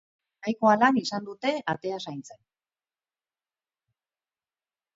[0.45, 2.41] Nahikoa lan izan dute atea zaintzen.